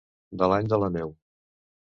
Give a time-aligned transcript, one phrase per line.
[0.43, 1.15] De l'any de la neu.